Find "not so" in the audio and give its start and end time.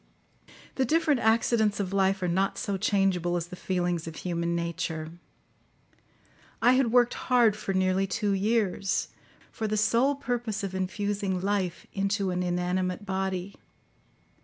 2.27-2.75